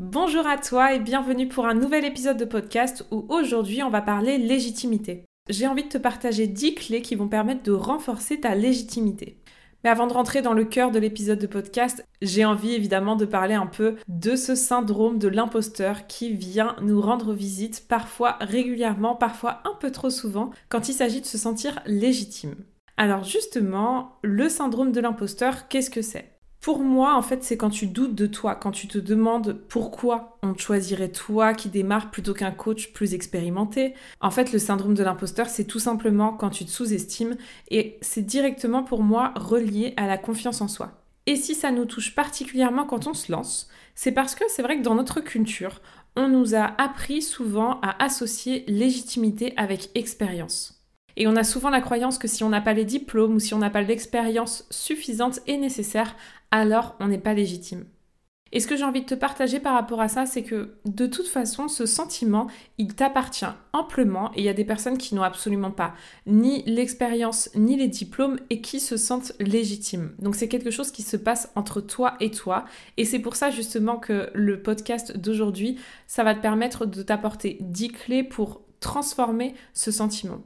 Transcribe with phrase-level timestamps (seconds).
[0.00, 4.00] Bonjour à toi et bienvenue pour un nouvel épisode de podcast où aujourd'hui on va
[4.00, 5.26] parler légitimité.
[5.50, 9.42] J'ai envie de te partager 10 clés qui vont permettre de renforcer ta légitimité.
[9.84, 13.26] Mais avant de rentrer dans le cœur de l'épisode de podcast, j'ai envie évidemment de
[13.26, 19.14] parler un peu de ce syndrome de l'imposteur qui vient nous rendre visite parfois régulièrement,
[19.14, 22.54] parfois un peu trop souvent, quand il s'agit de se sentir légitime.
[22.96, 26.39] Alors justement, le syndrome de l'imposteur, qu'est-ce que c'est?
[26.60, 30.38] Pour moi, en fait, c'est quand tu doutes de toi, quand tu te demandes pourquoi
[30.42, 33.94] on choisirait toi qui démarre plutôt qu'un coach plus expérimenté.
[34.20, 37.36] En fait, le syndrome de l'imposteur, c'est tout simplement quand tu te sous-estimes
[37.70, 40.92] et c'est directement pour moi relié à la confiance en soi.
[41.26, 44.78] Et si ça nous touche particulièrement quand on se lance, c'est parce que c'est vrai
[44.78, 45.80] que dans notre culture,
[46.16, 50.80] on nous a appris souvent à associer légitimité avec expérience.
[51.16, 53.52] Et on a souvent la croyance que si on n'a pas les diplômes ou si
[53.52, 56.14] on n'a pas l'expérience suffisante et nécessaire,
[56.50, 57.84] alors on n'est pas légitime.
[58.52, 61.06] Et ce que j'ai envie de te partager par rapport à ça, c'est que de
[61.06, 62.48] toute façon, ce sentiment,
[62.78, 65.94] il t'appartient amplement et il y a des personnes qui n'ont absolument pas
[66.26, 70.14] ni l'expérience ni les diplômes et qui se sentent légitimes.
[70.18, 72.64] Donc c'est quelque chose qui se passe entre toi et toi
[72.96, 75.78] et c'est pour ça justement que le podcast d'aujourd'hui,
[76.08, 80.40] ça va te permettre de t'apporter 10 clés pour transformer ce sentiment.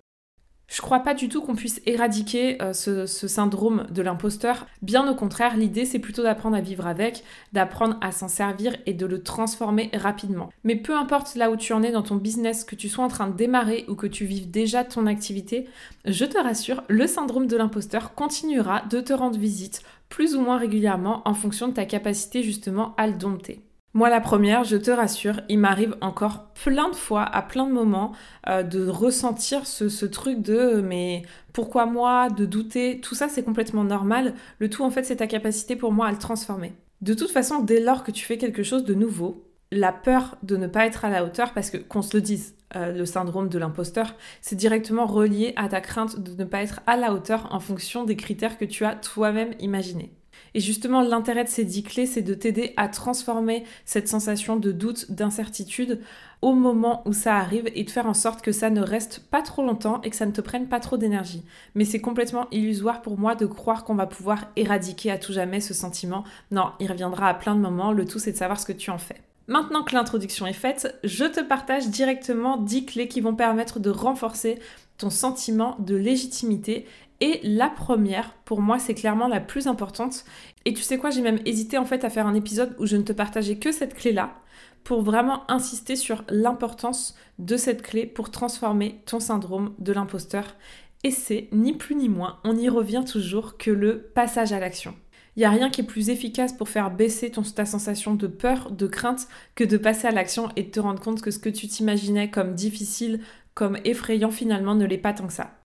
[0.75, 4.67] Je crois pas du tout qu'on puisse éradiquer euh, ce, syndrome de l'imposteur.
[4.83, 7.23] Bien au contraire, l'idée c'est plutôt d'apprendre à vivre avec,
[7.53, 10.51] d'apprendre à s'en servir et de le transformer rapidement.
[10.65, 13.09] Mais peu importe là où tu en es dans ton business, que tu sois en
[13.09, 15.69] train de démarrer ou que tu vives déjà ton activité,
[16.07, 20.59] je te rassure, le syndrome de l'imposteur continuera de te rendre visite plus ou moins
[20.59, 23.63] régulièrement en fonction de ta capacité justement à le dompter.
[23.97, 27.73] Moi, la première, je te rassure, il m'arrive encore plein de fois, à plein de
[27.73, 28.11] moments,
[28.49, 31.23] euh, de ressentir ce, truc de mais
[31.53, 34.35] pourquoi moi, de douter, tout ça c'est complètement normal.
[34.59, 36.73] Le tout en fait c'est ta capacité pour moi à le transformer.
[37.03, 40.57] De toute façon, dès lors que tu fais quelque chose de nouveau, la peur de
[40.57, 43.49] ne pas être à la hauteur, parce que qu'on se le dise, euh, le syndrome
[43.49, 47.47] de l'imposteur, c'est directement relié à ta crainte de ne pas être à la hauteur
[47.53, 50.13] en fonction des critères que tu as toi-même imaginés.
[50.55, 54.71] Et justement, l'intérêt de ces 10 clés, c'est de t'aider à transformer cette sensation de
[54.71, 56.01] doute, d'incertitude
[56.43, 59.43] au moment où ça arrive et de faire en sorte que ça ne reste pas
[59.43, 61.43] trop longtemps et que ça ne te prenne pas trop d'énergie.
[61.75, 65.61] Mais c'est complètement illusoire pour moi de croire qu'on va pouvoir éradiquer à tout jamais
[65.61, 66.23] ce sentiment.
[66.51, 67.93] Non, il reviendra à plein de moments.
[67.93, 69.21] Le tout, c'est de savoir ce que tu en fais.
[69.47, 73.91] Maintenant que l'introduction est faite, je te partage directement 10 clés qui vont permettre de
[73.91, 74.59] renforcer
[74.97, 76.87] ton sentiment de légitimité
[77.21, 80.25] et la première, pour moi, c'est clairement la plus importante.
[80.65, 82.97] Et tu sais quoi, j'ai même hésité en fait à faire un épisode où je
[82.97, 84.35] ne te partageais que cette clé-là
[84.83, 90.57] pour vraiment insister sur l'importance de cette clé pour transformer ton syndrome de l'imposteur.
[91.03, 94.95] Et c'est ni plus ni moins, on y revient toujours, que le passage à l'action.
[95.37, 98.71] Il n'y a rien qui est plus efficace pour faire baisser ta sensation de peur,
[98.71, 101.49] de crainte, que de passer à l'action et de te rendre compte que ce que
[101.49, 103.21] tu t'imaginais comme difficile,
[103.55, 105.64] comme effrayant finalement ne l'est pas tant que ça.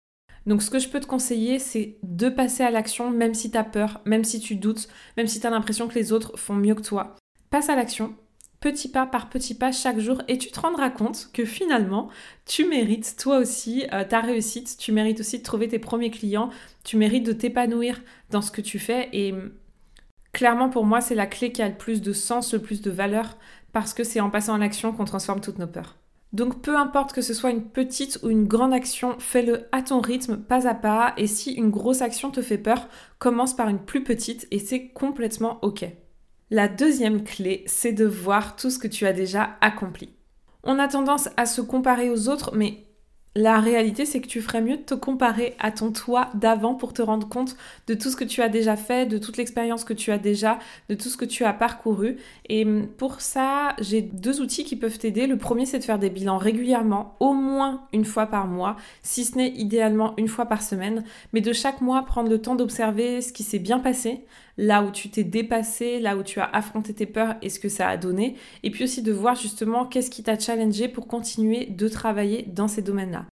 [0.50, 3.58] Donc ce que je peux te conseiller, c'est de passer à l'action même si tu
[3.58, 6.56] as peur, même si tu doutes, même si tu as l'impression que les autres font
[6.56, 7.16] mieux que toi.
[7.52, 8.16] Passe à l'action,
[8.60, 12.10] petit pas par petit pas chaque jour et tu te rendras compte que finalement,
[12.48, 16.50] tu mérites toi aussi euh, ta réussite, tu mérites aussi de trouver tes premiers clients,
[16.84, 18.02] tu mérites de t'épanouir
[18.32, 19.52] dans ce que tu fais et hum,
[20.34, 22.90] clairement pour moi, c'est la clé qui a le plus de sens, le plus de
[22.90, 23.38] valeur
[23.72, 25.96] parce que c'est en passant à l'action qu'on transforme toutes nos peurs.
[26.32, 30.00] Donc peu importe que ce soit une petite ou une grande action, fais-le à ton
[30.00, 33.80] rythme, pas à pas, et si une grosse action te fait peur, commence par une
[33.80, 35.86] plus petite et c'est complètement ok.
[36.52, 40.14] La deuxième clé, c'est de voir tout ce que tu as déjà accompli.
[40.64, 42.86] On a tendance à se comparer aux autres, mais
[43.36, 46.94] la réalité, c'est que tu ferais mieux de te comparer à ton toi d'avant pour
[46.94, 47.56] te rendre compte
[47.88, 50.58] de tout ce que tu as déjà fait, de toute l'expérience que tu as déjà,
[50.90, 52.18] de tout ce que tu as parcouru.
[52.50, 52.66] Et
[52.98, 55.28] pour ça, j'ai deux outils qui peuvent t'aider.
[55.28, 59.26] Le premier, c'est de faire des bilans régulièrement, au moins une fois par mois, si
[59.26, 63.22] ce n'est idéalement une fois par semaine, mais de chaque mois prendre le temps d'observer
[63.22, 64.26] ce qui s'est bien passé,
[64.60, 67.70] là où tu t'es dépassé, là où tu as affronté tes peurs et ce que
[67.70, 71.66] ça a donné, et puis aussi de voir justement qu'est-ce qui t'a challengé pour continuer
[71.66, 73.26] de travailler dans ces domaines-là.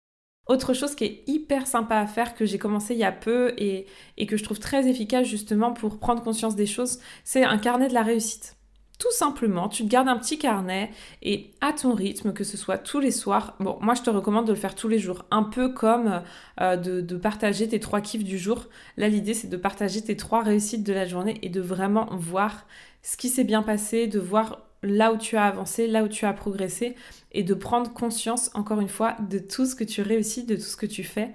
[0.47, 3.53] Autre chose qui est hyper sympa à faire, que j'ai commencé il y a peu
[3.59, 3.87] et,
[4.17, 7.89] et, que je trouve très efficace justement pour prendre conscience des choses, c'est un carnet
[7.89, 8.56] de la réussite.
[8.99, 10.91] Tout simplement, tu te gardes un petit carnet
[11.23, 13.55] et à ton rythme, que ce soit tous les soirs.
[13.61, 16.23] Bon, moi je te recommande de le faire tous les jours, un peu comme
[16.63, 18.67] euh, de, de, partager tes trois kiffs du jour.
[18.97, 22.67] Là, l'idée c'est de partager tes trois réussites de la journée et de vraiment voir
[23.03, 26.25] ce qui s'est bien passé, de voir là où tu as avancé, là où tu
[26.25, 26.95] as progressé
[27.33, 30.63] et de prendre conscience, encore une fois, de tout ce que tu réussis, de tout
[30.63, 31.35] ce que tu fais.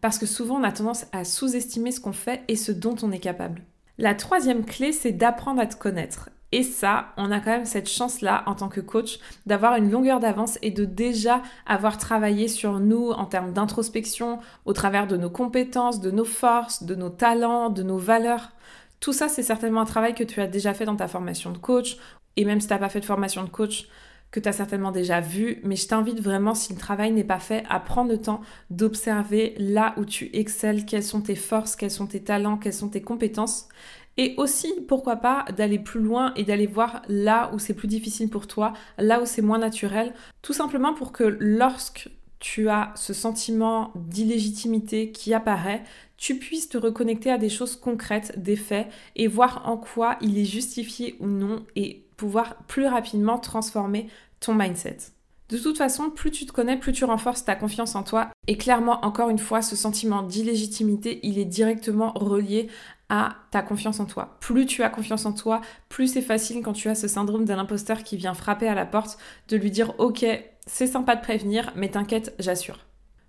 [0.00, 3.12] Parce que souvent on a tendance à sous-estimer ce qu'on fait et ce dont on
[3.12, 3.62] est capable.
[3.98, 6.30] La troisième clé, c'est d'apprendre à te connaître.
[6.54, 10.20] Et ça, on a quand même cette chance-là en tant que coach d'avoir une longueur
[10.20, 15.30] d'avance et de déjà avoir travaillé sur nous en termes d'introspection, au travers de nos
[15.30, 18.52] compétences, de nos forces, de nos talents, de nos valeurs.
[19.00, 21.58] Tout ça, c'est certainement un travail que tu as déjà fait dans ta formation de
[21.58, 21.96] coach,
[22.36, 23.88] et même si tu n'as pas fait de formation de coach,
[24.30, 27.38] que tu as certainement déjà vu, mais je t'invite vraiment, si le travail n'est pas
[27.38, 28.40] fait, à prendre le temps
[28.70, 32.88] d'observer là où tu excelles, quelles sont tes forces, quels sont tes talents, quelles sont
[32.88, 33.68] tes compétences,
[34.16, 38.28] et aussi, pourquoi pas, d'aller plus loin et d'aller voir là où c'est plus difficile
[38.28, 40.12] pour toi, là où c'est moins naturel,
[40.42, 45.84] tout simplement pour que lorsque tu as ce sentiment d'illégitimité qui apparaît,
[46.16, 50.36] tu puisses te reconnecter à des choses concrètes, des faits, et voir en quoi il
[50.38, 54.08] est justifié ou non, et pouvoir plus rapidement transformer
[54.40, 54.98] ton mindset.
[55.48, 58.30] De toute façon, plus tu te connais, plus tu renforces ta confiance en toi.
[58.46, 62.68] Et clairement, encore une fois, ce sentiment d'illégitimité, il est directement relié
[63.14, 64.38] à ta confiance en toi.
[64.40, 65.60] Plus tu as confiance en toi,
[65.90, 68.86] plus c'est facile quand tu as ce syndrome de l'imposteur qui vient frapper à la
[68.86, 69.18] porte
[69.48, 70.24] de lui dire ok,
[70.66, 72.78] c'est sympa de prévenir, mais t'inquiète, j'assure.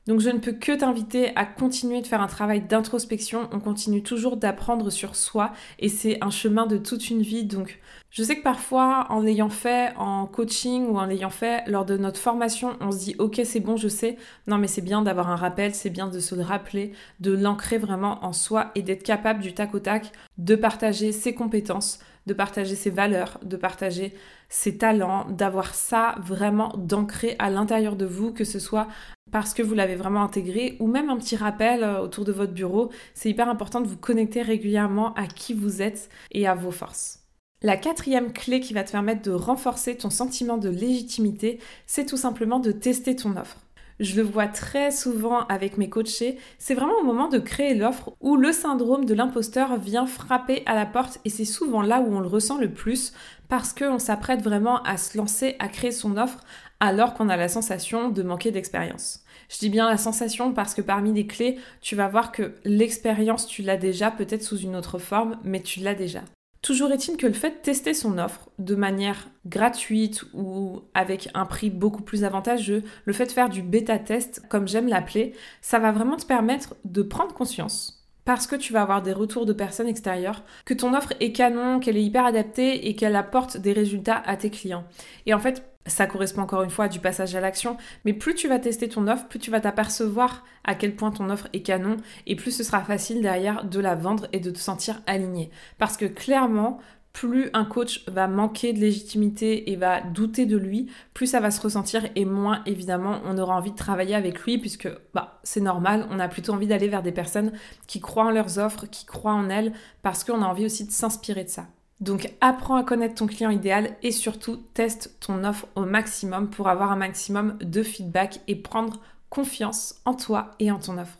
[0.07, 3.49] Donc je ne peux que t'inviter à continuer de faire un travail d'introspection.
[3.51, 7.43] On continue toujours d'apprendre sur soi et c'est un chemin de toute une vie.
[7.43, 7.79] Donc
[8.13, 11.97] je sais que parfois en l'ayant fait en coaching ou en l'ayant fait lors de
[11.97, 14.17] notre formation, on se dit ok c'est bon je sais.
[14.45, 17.79] Non mais c'est bien d'avoir un rappel, c'est bien de se le rappeler, de l'ancrer
[17.79, 22.35] vraiment en soi et d'être capable du tac au tac de partager ses compétences, de
[22.35, 24.13] partager ses valeurs, de partager
[24.47, 28.87] ses talents, d'avoir ça vraiment d'ancrer à l'intérieur de vous, que ce soit
[29.31, 32.53] parce que vous l'avez vraiment intégré ou même un petit rappel euh, autour de votre
[32.53, 32.91] bureau.
[33.15, 37.22] C'est hyper important de vous connecter régulièrement à qui vous êtes et à vos forces.
[37.65, 42.17] La quatrième clé qui va te permettre de renforcer ton sentiment de légitimité, c'est tout
[42.17, 43.55] simplement de tester ton offre.
[44.01, 48.17] Je le vois très souvent avec mes coachés, c'est vraiment au moment de créer l'offre
[48.19, 52.13] où le syndrome de l'imposteur vient frapper à la porte et c'est souvent là où
[52.13, 53.13] on le ressent le plus
[53.47, 56.41] parce qu'on s'apprête vraiment à se lancer à créer son offre
[56.81, 59.23] alors qu'on a la sensation de manquer d'expérience.
[59.47, 63.47] Je dis bien la sensation parce que parmi les clés, tu vas voir que l'expérience,
[63.47, 66.23] tu l'as déjà, peut-être sous une autre forme, mais tu l'as déjà.
[66.63, 71.45] Toujours est-il que le fait de tester son offre de manière gratuite ou avec un
[71.45, 75.77] prix beaucoup plus avantageux, le fait de faire du bêta test, comme j'aime l'appeler, ça
[75.77, 79.51] va vraiment te permettre de prendre conscience parce que tu vas avoir des retours de
[79.51, 83.73] personnes extérieures, que ton offre est canon, qu'elle est hyper adaptée et qu'elle apporte des
[83.73, 84.85] résultats à tes clients.
[85.25, 88.35] Et en fait, ça correspond encore une fois à du passage à l'action, mais plus
[88.35, 91.61] tu vas tester ton offre, plus tu vas t'apercevoir à quel point ton offre est
[91.61, 95.49] canon, et plus ce sera facile derrière de la vendre et de te sentir aligné.
[95.77, 96.79] Parce que clairement,
[97.13, 101.51] plus un coach va manquer de légitimité et va douter de lui, plus ça va
[101.51, 105.61] se ressentir et moins évidemment on aura envie de travailler avec lui puisque bah c'est
[105.61, 107.53] normal, on a plutôt envie d'aller vers des personnes
[107.85, 110.91] qui croient en leurs offres, qui croient en elles parce qu'on a envie aussi de
[110.91, 111.67] s'inspirer de ça.
[111.99, 116.67] Donc apprends à connaître ton client idéal et surtout teste ton offre au maximum pour
[116.67, 121.19] avoir un maximum de feedback et prendre confiance en toi et en ton offre.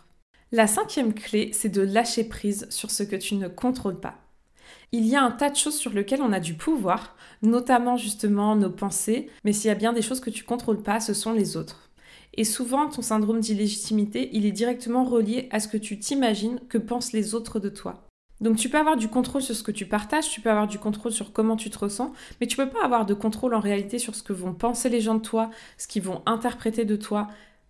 [0.52, 4.20] La cinquième clé, c'est de lâcher prise sur ce que tu ne contrôles pas.
[4.92, 8.56] Il y a un tas de choses sur lesquelles on a du pouvoir, notamment justement
[8.56, 11.34] nos pensées, mais s'il y a bien des choses que tu contrôles pas, ce sont
[11.34, 11.90] les autres.
[12.36, 16.78] Et souvent, ton syndrome d'illégitimité, il est directement relié à ce que tu t'imagines que
[16.78, 18.08] pensent les autres de toi.
[18.44, 20.78] Donc tu peux avoir du contrôle sur ce que tu partages, tu peux avoir du
[20.78, 24.00] contrôle sur comment tu te ressens, mais tu peux pas avoir de contrôle en réalité
[24.00, 27.30] sur ce que vont penser les gens de toi, ce qu'ils vont interpréter de toi.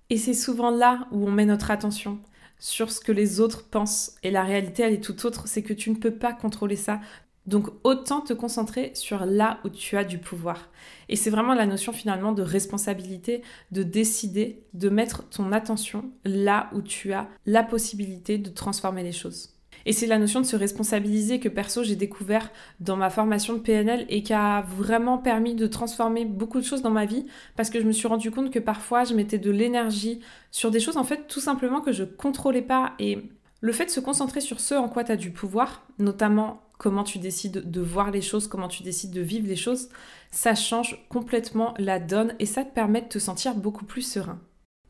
[0.10, 2.18] Et c'est souvent là où on met notre attention
[2.58, 4.16] sur ce que les autres pensent.
[4.24, 7.00] Et la réalité, elle est tout autre, c'est que tu ne peux pas contrôler ça.
[7.46, 10.70] Donc autant te concentrer sur là où tu as du pouvoir.
[11.08, 16.72] Et c'est vraiment la notion finalement de responsabilité, de décider, de mettre ton attention là
[16.74, 19.54] où tu as la possibilité de transformer les choses.
[19.86, 23.60] Et c'est la notion de se responsabiliser que perso j'ai découvert dans ma formation de
[23.60, 27.26] PNL et qui a vraiment permis de transformer beaucoup de choses dans ma vie
[27.56, 30.22] parce que je me suis rendu compte que parfois je mettais de l'énergie
[30.52, 33.30] sur des choses en fait tout simplement que je contrôlais pas et
[33.64, 37.06] le fait de se concentrer sur ce en quoi tu as du pouvoir, notamment comment
[37.06, 39.88] tu décides de voir les choses, comment tu décides de vivre les choses,
[40.32, 44.40] ça change complètement la donne et ça te permet de te sentir beaucoup plus serein.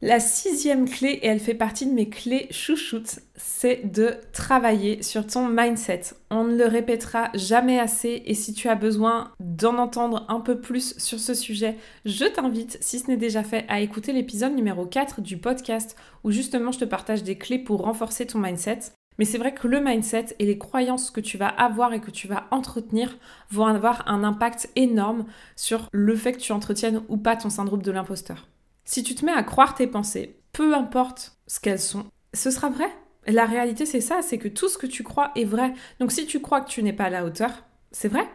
[0.06, 5.26] La sixième clé, et elle fait partie de mes clés chouchoutes, c'est de travailler sur
[5.26, 6.02] ton mindset.
[6.30, 10.60] On ne le répétera jamais assez et si tu as besoin d'en entendre un peu
[10.60, 14.86] plus sur ce sujet, je t'invite, si ce n'est déjà fait, à écouter l'épisode numéro
[14.86, 15.96] 4 du podcast
[16.26, 18.80] où justement je te partage des clés pour renforcer ton mindset.
[19.20, 22.12] Mais c'est vrai que le mindset et les croyances que tu vas avoir et que
[22.12, 23.18] tu vas entretenir
[23.52, 25.24] vont avoir un impact énorme
[25.56, 28.50] sur le fait que tu entretiennes ou pas ton syndrome de l'imposteur.
[28.86, 32.70] Si tu te mets à croire tes pensées, peu importe ce qu'elles sont, ce sera
[32.70, 32.90] vrai.
[33.26, 35.74] La réalité, c'est ça, c'est que tout ce que tu crois est vrai.
[36.00, 38.28] Donc si tu crois que tu n'es pas à la hauteur, c'est vrai.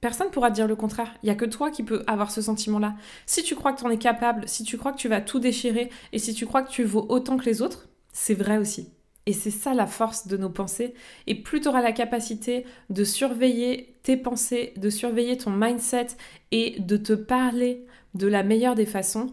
[0.00, 1.12] Personne ne pourra te dire le contraire.
[1.22, 2.94] Il n'y a que toi qui peux avoir ce sentiment-là.
[3.26, 5.40] Si tu crois que tu en es capable, si tu crois que tu vas tout
[5.40, 8.92] déchirer et si tu crois que tu vaux autant que les autres, c'est vrai aussi.
[9.26, 10.94] Et c'est ça la force de nos pensées.
[11.26, 16.08] Et plus tu auras la capacité de surveiller tes pensées, de surveiller ton mindset
[16.52, 19.26] et de te parler de la meilleure des façons,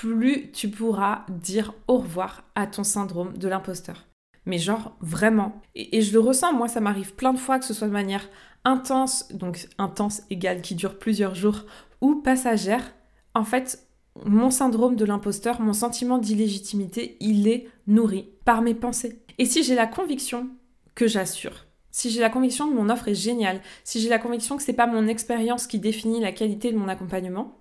[0.00, 4.06] plus tu pourras dire au revoir à ton syndrome de l'imposteur.
[4.46, 5.60] Mais genre vraiment.
[5.74, 8.28] Et, je le ressens, moi ça m'arrive plein de fois que ce soit de manière
[8.64, 11.64] intense, donc intense égale qui dure plusieurs jours,
[12.00, 12.94] ou passagère.
[13.34, 13.88] En fait,
[14.24, 19.24] mon syndrome de l'imposteur, mon sentiment d'illégitimité, il est nourri par mes pensées.
[19.38, 20.48] Et si j'ai la conviction
[20.94, 24.56] que j'assure, si j'ai la conviction que mon offre est géniale, si j'ai la conviction
[24.56, 27.58] que c'est pas mon expérience qui définit la qualité de mon accompagnement,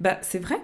[0.00, 0.58] bah c'est vrai,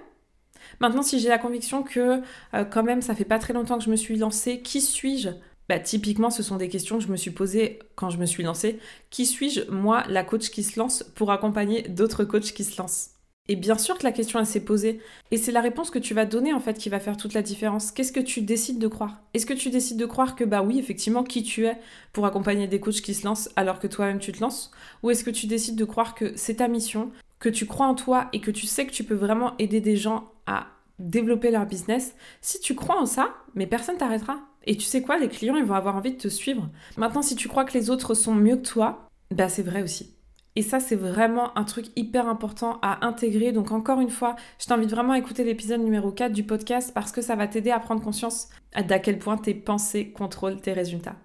[0.83, 2.21] Maintenant, si j'ai la conviction que
[2.55, 5.29] euh, quand même ça fait pas très longtemps que je me suis lancée, qui suis-je?
[5.69, 8.43] Bah, typiquement, ce sont des questions que je me suis posées quand je me suis
[8.43, 8.81] lancée.
[9.09, 13.11] Qui suis-je, moi, la coach qui se lance, pour accompagner d'autres coachs qui se lancent?
[13.49, 15.01] Et bien sûr que la question, elle s'est posée.
[15.31, 17.43] Et c'est la réponse que tu vas donner, en fait, qui va faire toute la
[17.43, 17.93] différence.
[17.93, 19.21] Qu'est-ce que tu décides de croire?
[19.35, 21.79] Est-ce que tu décides de croire que, bah oui, effectivement, qui tu es
[22.12, 24.73] pour accompagner des coachs qui se lancent alors que toi-même tu te lances?
[25.05, 27.12] Ou est-ce que tu décides de croire que c'est ta mission,
[27.43, 29.97] que tu crois en toi et que tu sais que tu peux vraiment aider des
[29.97, 30.69] gens à
[31.01, 34.39] développer leur business, si tu crois en ça, mais personne t'arrêtera.
[34.65, 36.71] Et tu sais quoi, les clients, ils vont avoir envie de te suivre.
[36.97, 40.15] Maintenant, si tu crois que les autres sont mieux que toi, bah c'est vrai aussi.
[40.55, 43.51] Et ça, c'est vraiment un truc hyper important à intégrer.
[43.51, 47.11] Donc encore une fois, je t'invite vraiment à écouter l'épisode numéro 4 du podcast parce
[47.11, 48.51] que ça va t'aider à prendre conscience
[48.87, 51.17] d'à quel point tes pensées contrôlent tes résultats.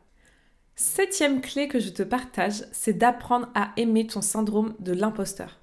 [0.76, 5.60] Septième clé que je te partage, c'est d'apprendre à aimer ton syndrome de l'imposteur.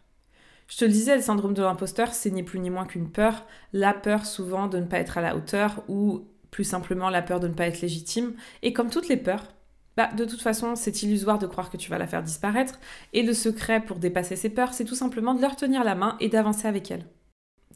[0.75, 3.47] Je te le disais, le syndrome de l'imposteur, c'est ni plus ni moins qu'une peur.
[3.73, 7.39] La peur souvent de ne pas être à la hauteur ou plus simplement la peur
[7.39, 8.35] de ne pas être légitime.
[8.65, 9.55] Et comme toutes les peurs,
[9.97, 12.81] bah, de toute façon, c'est illusoire de croire que tu vas la faire disparaître.
[13.13, 16.17] Et le secret pour dépasser ces peurs, c'est tout simplement de leur tenir la main
[16.19, 17.07] et d'avancer avec elles.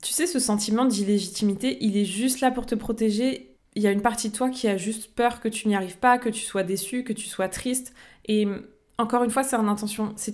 [0.02, 3.54] Tu sais, ce sentiment d'illégitimité, il est juste là pour te protéger.
[3.76, 5.98] Il y a une partie de toi qui a juste peur que tu n'y arrives
[5.98, 7.94] pas, que tu sois déçu, que tu sois triste.
[8.26, 8.48] Et
[8.98, 9.56] encore une fois, c'est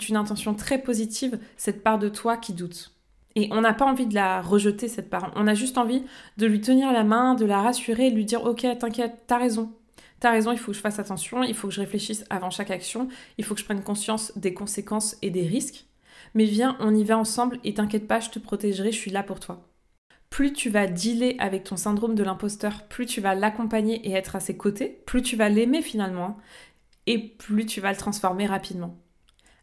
[0.09, 2.93] une intention, très positive, cette part de toi qui doute.
[3.37, 5.33] Et on n'a pas envie de la rejeter, cette part.
[5.37, 6.05] On a juste envie
[6.37, 9.73] de lui tenir la main, de la rassurer, de lui dire Ok, t'inquiète, t'as raison.
[10.21, 12.71] T'as raison, il faut que je fasse attention, il faut que je réfléchisse avant chaque
[12.71, 15.85] action, il faut que je prenne conscience des conséquences et des risques.
[16.35, 19.23] Mais viens, on y va ensemble et t'inquiète pas, je te protégerai, je suis là
[19.23, 19.69] pour toi.
[20.31, 24.35] Plus tu vas dealer avec ton syndrome de l'imposteur, plus tu vas l'accompagner et être
[24.35, 26.39] à ses côtés, plus tu vas l'aimer finalement,
[27.07, 28.99] et plus tu vas le transformer rapidement.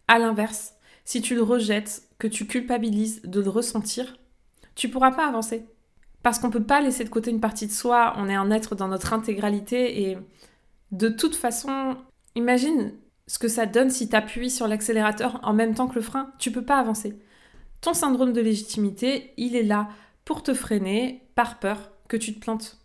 [0.07, 0.73] À l'inverse,
[1.05, 4.17] si tu le rejettes, que tu culpabilises de le ressentir,
[4.75, 5.65] tu pourras pas avancer.
[6.23, 8.51] Parce qu'on ne peut pas laisser de côté une partie de soi, on est un
[8.51, 10.17] être dans notre intégralité et
[10.91, 11.97] de toute façon,
[12.35, 12.93] imagine
[13.27, 16.31] ce que ça donne si tu appuies sur l'accélérateur en même temps que le frein,
[16.37, 17.17] tu peux pas avancer.
[17.79, 19.89] Ton syndrome de légitimité, il est là
[20.25, 22.77] pour te freiner par peur que tu te plantes.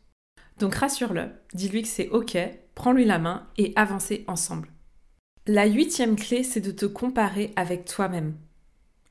[0.59, 2.39] Donc rassure-le, dis-lui que c'est ok,
[2.77, 4.69] prends-lui la main et avancez ensemble.
[5.49, 8.35] La huitième clé, c'est de te comparer avec toi-même.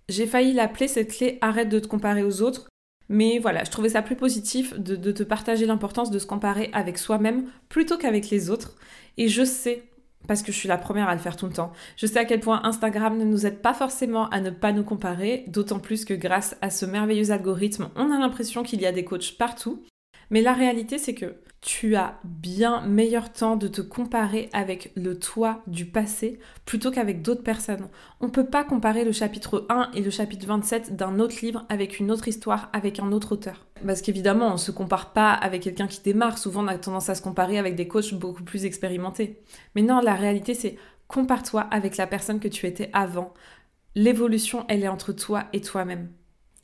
[0.07, 2.69] J'ai failli l'appeler cette clé arrête de te comparer aux autres,
[3.09, 6.97] mais voilà, je trouvais ça plus positif de, te partager l'importance de se comparer avec
[6.97, 8.75] soi-même plutôt qu'avec les autres.
[9.17, 9.83] Et je sais,
[10.27, 12.25] parce que je suis la première à le faire tout le temps, je sais à
[12.25, 16.05] quel point Instagram ne nous aide pas forcément à ne pas nous comparer, d'autant plus
[16.05, 19.83] que grâce à ce merveilleux algorithme, on a l'impression qu'il y a des coachs partout.
[20.31, 25.17] Mais la réalité, c'est que tu as bien meilleur temps de te comparer avec le
[25.17, 27.89] toi du passé plutôt qu'avec d'autres personnes.
[28.21, 31.65] On ne peut pas comparer le chapitre 1 et le chapitre 27 d'un autre livre
[31.69, 33.65] avec une autre histoire, avec un autre auteur.
[33.83, 36.37] Parce qu'évidemment, on ne se compare pas avec quelqu'un qui démarre.
[36.37, 39.41] Souvent, on a tendance à se comparer avec des coachs beaucoup plus expérimentés.
[39.73, 43.33] Mais non, la réalité, c'est compare-toi avec la personne que tu étais avant.
[43.95, 46.09] L'évolution, elle est entre toi et toi-même.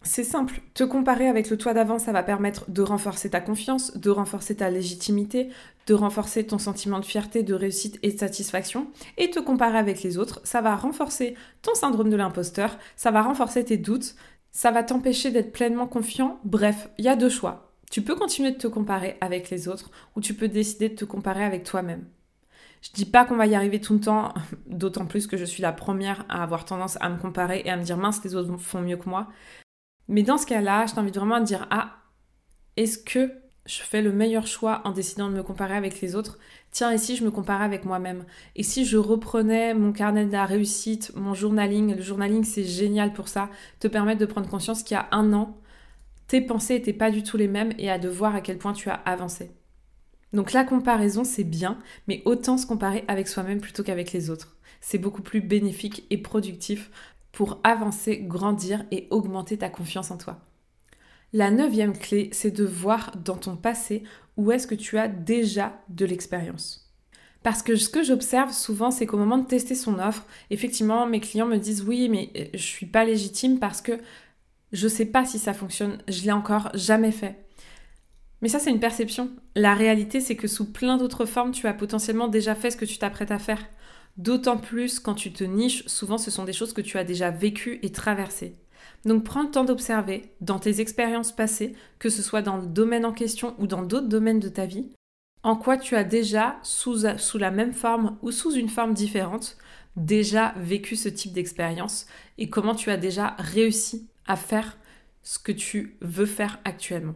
[0.04, 3.96] C'est simple, te comparer avec le toi d'avant, ça va permettre de renforcer ta confiance,
[3.96, 5.50] de renforcer ta légitimité,
[5.86, 8.88] de renforcer ton sentiment de fierté, de réussite et de satisfaction.
[9.18, 13.22] Et te comparer avec les autres, ça va renforcer ton syndrome de l'imposteur, ça va
[13.22, 14.16] renforcer tes doutes,
[14.52, 16.40] ça va t'empêcher d'être pleinement confiant.
[16.46, 17.72] Bref, il y a deux choix.
[17.92, 21.06] Tu peux continuer de te comparer avec les autres ou tu peux décider de te
[21.06, 22.06] comparer avec toi-même.
[22.82, 24.34] Je dis pas qu'on va y arriver tout le temps,
[24.66, 27.78] d'autant plus que je suis la première à avoir tendance à me comparer et à
[27.78, 29.28] me dire mince, les autres font mieux que moi.
[30.12, 31.96] Mais dans ce cas-là, je t'invite vraiment à dire ah,
[32.76, 33.32] est-ce que
[33.66, 36.38] je fais le meilleur choix en décidant de me comparer avec les autres?
[36.72, 38.26] Tiens, et si je me comparais avec moi-même?
[38.58, 41.96] Et si je reprenais mon carnet de la réussite, mon journaling?
[41.96, 43.50] Le journaling, c'est génial pour ça,
[43.80, 45.58] te permettre de prendre conscience qu'il y a un an,
[46.28, 48.74] tes pensées n'étaient pas du tout les mêmes et à de voir à quel point
[48.74, 49.52] tu as avancé.
[50.34, 54.58] Donc la comparaison, c'est bien, mais autant se comparer avec soi-même plutôt qu'avec les autres.
[54.82, 56.90] C'est beaucoup plus bénéfique et productif
[57.32, 60.40] pour avancer, grandir et augmenter ta confiance en toi.
[61.34, 64.04] La neuvième clé, c'est de voir dans ton passé
[64.36, 66.92] où est-ce que tu as déjà de l'expérience.
[67.44, 71.20] Parce que ce que j'observe souvent, c'est qu'au moment de tester son offre, effectivement, mes
[71.20, 73.94] clients me disent oui, mais euh, je suis pas légitime parce que
[74.74, 77.46] je sais pas si ça fonctionne, je l'ai encore jamais fait.
[78.42, 79.30] Mais ça, c'est une perception.
[79.56, 82.86] La réalité, c'est que sous plein d'autres formes, tu as potentiellement déjà fait ce que
[82.86, 83.64] tu t'apprêtes à faire.
[84.18, 87.32] D'autant plus quand tu te niches, souvent ce sont des choses que tu as déjà
[87.32, 88.56] vécues et traversées.
[89.06, 93.06] Donc prends le temps d'observer dans tes expériences passées, que ce soit dans le domaine
[93.06, 94.92] en question ou dans d'autres domaines de ta vie,
[95.44, 96.98] en quoi tu as déjà, sous,
[97.38, 99.58] la même forme ou sous une forme différente,
[99.96, 102.06] déjà vécu ce type d'expérience
[102.38, 104.78] et comment tu as déjà réussi à faire
[105.24, 107.16] ce que tu veux faire actuellement.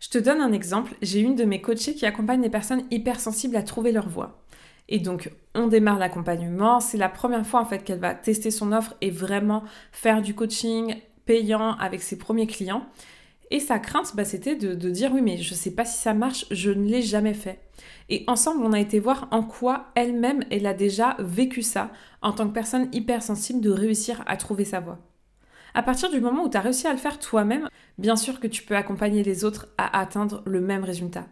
[0.00, 0.94] Je te donne un exemple.
[1.02, 4.42] J'ai une de mes coachées qui accompagne des personnes hypersensibles à trouver leur voie.
[4.88, 6.80] Et donc, on démarre l'accompagnement.
[6.80, 10.34] C'est la première fois en fait qu'elle va tester son offre et vraiment faire du
[10.34, 12.86] coaching payant avec ses premiers clients.
[13.52, 16.14] Et sa crainte, bah, c'était de, dire oui, mais je ne sais pas si ça
[16.14, 17.58] marche, je ne l'ai jamais fait.
[18.08, 21.90] Et ensemble, on a été voir en quoi elle-même, elle a déjà vécu ça
[22.22, 24.98] en tant que personne hypersensible de réussir à trouver sa voie.
[25.74, 28.46] À partir du moment où tu as réussi à le faire toi-même, bien sûr que
[28.46, 31.26] tu peux accompagner les autres à atteindre le même résultat.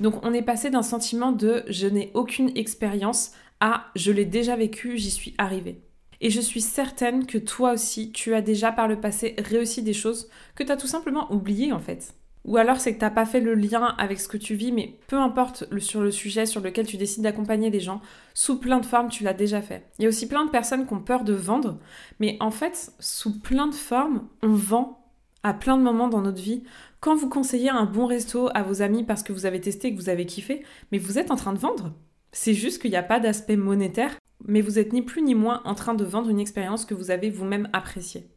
[0.00, 4.56] Donc on est passé d'un sentiment de je n'ai aucune expérience à je l'ai déjà
[4.56, 5.80] vécu, j'y suis arrivé.
[6.20, 9.92] Et je suis certaine que toi aussi, tu as déjà par le passé réussi des
[9.92, 12.14] choses que tu as tout simplement oubliées en fait.
[12.46, 14.94] Ou alors c'est que t'as pas fait le lien avec ce que tu vis, mais
[15.08, 18.00] peu importe sur le sujet sur lequel tu décides d'accompagner les gens,
[18.34, 19.84] sous plein de formes, tu l'as déjà fait.
[19.98, 21.78] Il y a aussi plein de personnes qui ont peur de vendre,
[22.20, 25.04] mais en fait, sous plein de formes, on vend
[25.42, 26.62] à plein de moments dans notre vie.
[27.00, 29.94] Quand vous conseillez un bon resto à vos amis parce que vous avez testé et
[29.94, 31.92] que vous avez kiffé, mais vous êtes en train de vendre.
[32.38, 35.62] C'est juste qu'il n'y a pas d'aspect monétaire, mais vous êtes ni plus ni moins
[35.64, 38.28] en train de vendre une expérience que vous avez vous-même appréciée.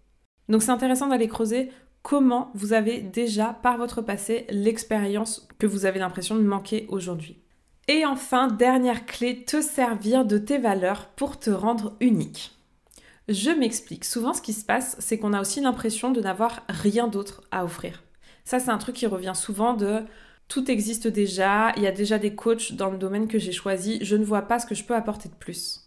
[0.47, 1.69] Donc c'est intéressant d'aller creuser
[2.01, 7.41] comment vous avez déjà par votre passé l'expérience que vous avez l'impression de manquer aujourd'hui.
[7.89, 12.57] Et enfin, dernière clé, te servir de tes valeurs pour te rendre unique.
[13.27, 14.05] Je m'explique.
[14.05, 17.65] Souvent, ce qui se passe, c'est qu'on a aussi l'impression de n'avoir rien d'autre à
[17.65, 18.01] offrir.
[18.45, 20.05] Ça, c'est un truc qui revient souvent de
[20.49, 23.99] tout existe déjà, il y a déjà des coachs dans le domaine que j'ai choisi,
[24.01, 25.85] je ne vois pas ce que je peux apporter de plus.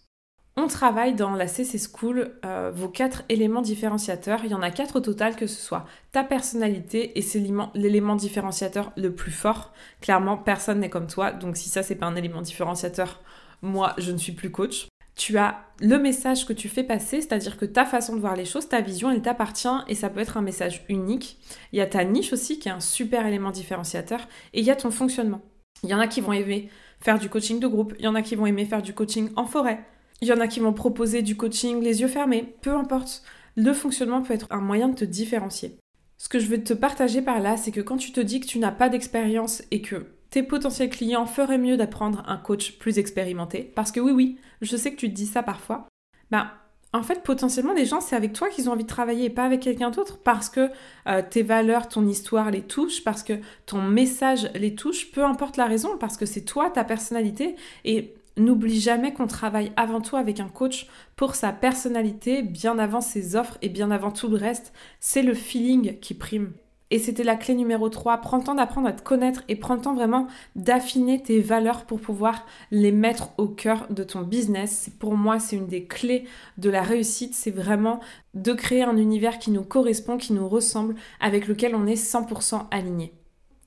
[0.57, 4.40] On travaille dans la CC School euh, vos quatre éléments différenciateurs.
[4.44, 7.42] Il y en a quatre au total, que ce soit ta personnalité et c'est
[7.75, 9.72] l'élément différenciateur le plus fort.
[10.03, 13.22] Clairement, personne n'est comme toi, donc si ça c'est pas un élément différenciateur,
[13.62, 14.88] moi je ne suis plus coach.
[15.14, 18.44] Tu as le message que tu fais passer, c'est-à-dire que ta façon de voir les
[18.44, 21.38] choses, ta vision, elle t'appartient et ça peut être un message unique.
[21.72, 24.70] Il y a ta niche aussi qui est un super élément différenciateur et il y
[24.70, 25.42] a ton fonctionnement.
[25.83, 26.70] Il y en a qui vont aimer
[27.01, 29.31] faire du coaching de groupe, il y en a qui vont aimer faire du coaching
[29.37, 29.85] en forêt,
[30.20, 33.22] il y en a qui vont proposer du coaching les yeux fermés, peu importe.
[33.57, 35.77] Le fonctionnement peut être un moyen de te différencier.
[36.16, 38.46] Ce que je veux te partager par là, c'est que quand tu te dis que
[38.46, 43.01] tu n'as pas d'expérience et que tes potentiels clients feraient mieux d'apprendre un coach plus
[43.01, 45.87] expérimenté, parce que oui, oui, je sais que tu te dis ça parfois,
[46.31, 46.53] bah
[46.94, 49.44] en fait, potentiellement, les gens, c'est avec toi qu'ils ont envie de travailler et pas
[49.44, 50.68] avec quelqu'un d'autre parce que
[51.07, 53.33] euh, tes valeurs, ton histoire les touchent, parce que
[53.64, 57.57] ton message les touche, peu importe la raison, parce que c'est toi, ta personnalité.
[57.87, 63.03] Et N'oublie jamais qu'on travaille avant tout avec un coach pour sa personnalité, bien avant
[63.03, 64.72] ses offres et bien avant tout le reste.
[65.01, 66.53] C'est le feeling qui prime.
[66.92, 68.18] Et c'était la clé numéro 3.
[68.18, 70.26] Prends le temps d'apprendre à te connaître et prends le temps vraiment
[70.57, 74.90] d'affiner tes valeurs pour pouvoir les mettre au cœur de ton business.
[75.00, 76.24] Pour moi, c'est une des clés
[76.59, 77.35] de la réussite.
[77.35, 78.00] C'est vraiment
[78.35, 82.66] de créer un univers qui nous correspond, qui nous ressemble, avec lequel on est 100%
[82.70, 83.14] aligné.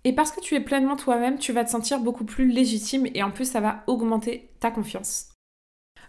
[0.04, 3.24] Et parce que tu es pleinement toi-même, tu vas te sentir beaucoup plus légitime et
[3.24, 5.35] en plus ça va augmenter ta confiance.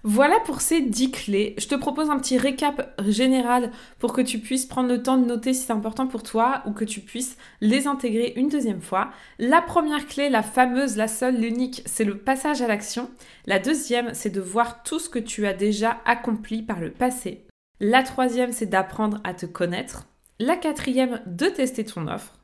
[0.09, 1.57] Voilà pour ces 10 clés.
[1.59, 5.27] Je te propose un petit récap général pour que tu puisses prendre le temps de
[5.27, 9.11] noter si c'est important pour toi ou que tu puisses les intégrer une deuxième fois.
[9.41, 13.11] La première clé, la fameuse, la seule, l'unique, c'est le passage à l'action.
[13.47, 17.45] La deuxième, c'est de voir tout ce que tu as déjà accompli par le passé.
[17.81, 20.07] La troisième, c'est d'apprendre à te connaître.
[20.39, 22.39] La quatrième, de tester ton offre.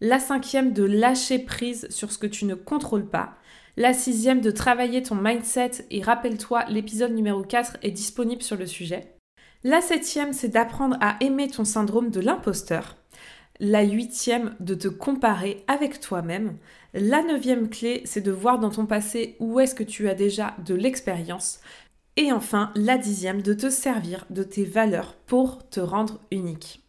[0.00, 3.36] La cinquième, de lâcher prise sur ce que tu ne contrôles pas.
[3.78, 8.64] La sixième, de travailler ton mindset et rappelle-toi, l'épisode numéro 4 est disponible sur le
[8.64, 9.12] sujet.
[9.64, 12.96] La septième, c'est d'apprendre à aimer ton syndrome de l'imposteur.
[13.60, 16.56] La huitième, de te comparer avec toi-même.
[16.94, 20.54] La neuvième clé, c'est de voir dans ton passé où est-ce que tu as déjà
[20.64, 21.60] de l'expérience.
[22.16, 26.85] Et enfin, la dixième, de te servir de tes valeurs pour te rendre unique.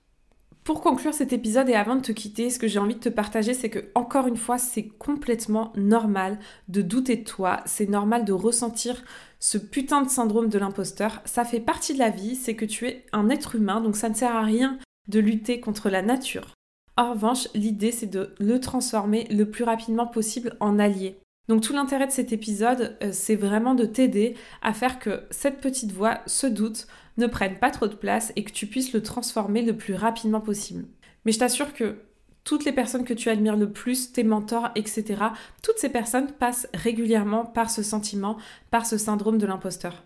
[0.68, 3.08] Pour conclure cet épisode et avant de te quitter, ce que j'ai envie de te
[3.08, 8.26] partager, c'est que, encore une fois, c'est complètement normal de douter de toi, c'est normal
[8.26, 9.02] de ressentir
[9.40, 11.22] ce putain de syndrome de l'imposteur.
[11.24, 14.10] Ça fait partie de la vie, c'est que tu es un être humain, donc ça
[14.10, 14.78] ne sert à rien
[15.08, 16.54] de lutter contre la nature.
[16.98, 21.18] En revanche, l'idée, c'est de le transformer le plus rapidement possible en allié.
[21.48, 25.62] Donc tout l'intérêt de cet épisode, euh, c'est vraiment de t'aider à faire que cette
[25.62, 29.02] petite voix, ce doute, ne prenne pas trop de place et que tu puisses le
[29.04, 30.86] transformer le plus rapidement possible.
[31.26, 31.98] Mais je t'assure que
[32.44, 35.22] toutes les personnes que tu admires le plus, tes mentors, etc.,
[35.62, 38.38] toutes ces personnes passent régulièrement par ce sentiment,
[38.72, 40.06] par ce syndrome de l'imposteur.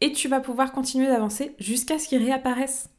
[0.00, 2.90] Et tu vas pouvoir continuer d'avancer jusqu'à ce qu'il réapparaisse.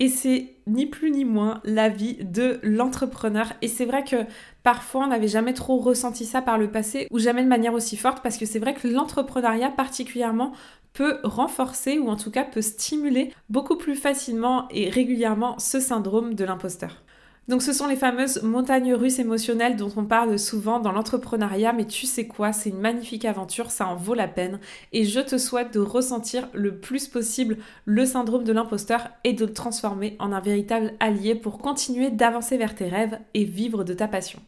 [0.00, 3.52] Et c'est ni plus ni moins la vie de l'entrepreneur.
[3.62, 4.24] Et c'est vrai que
[4.62, 7.96] parfois on n'avait jamais trop ressenti ça par le passé ou jamais de manière aussi
[7.96, 10.52] forte parce que c'est vrai que l'entrepreneuriat particulièrement
[10.94, 16.34] peut renforcer ou en tout cas peut stimuler beaucoup plus facilement et régulièrement ce syndrome
[16.34, 17.02] de l'imposteur.
[17.46, 21.84] Donc ce sont les fameuses montagnes russes émotionnelles dont on parle souvent dans l'entrepreneuriat, mais
[21.84, 24.60] tu sais quoi, c'est une magnifique aventure, ça en vaut la peine,
[24.92, 29.44] et je te souhaite de ressentir le plus possible le syndrome de l'imposteur et de
[29.44, 33.92] le transformer en un véritable allié pour continuer d'avancer vers tes rêves et vivre de
[33.92, 34.40] ta passion.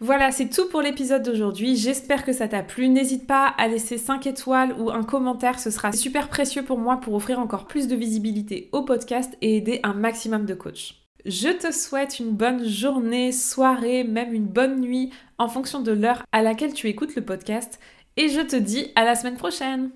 [0.00, 1.74] Voilà, c'est tout pour l'épisode d'aujourd'hui.
[1.74, 2.90] J'espère que ça t'a plu.
[2.90, 6.98] N'hésite pas à laisser 5 étoiles ou un commentaire, ce sera super précieux pour moi
[6.98, 11.05] pour offrir encore plus de visibilité au podcast et aider un maximum de coachs.
[11.26, 16.22] Je te souhaite une bonne journée, soirée, même une bonne nuit en fonction de l'heure
[16.30, 17.80] à laquelle tu écoutes le podcast
[18.16, 19.90] et je te dis à la semaine prochaine.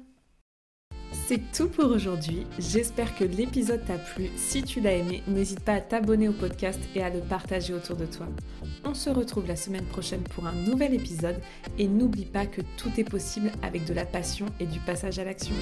[1.28, 2.48] C'est tout pour aujourd'hui.
[2.58, 4.28] J'espère que l'épisode t'a plu.
[4.34, 7.94] Si tu l'as aimé, n'hésite pas à t'abonner au podcast et à le partager autour
[7.94, 8.26] de toi.
[8.84, 11.40] On se retrouve la semaine prochaine pour un nouvel épisode
[11.78, 15.24] et n'oublie pas que tout est possible avec de la passion et du passage à
[15.24, 15.54] l'action.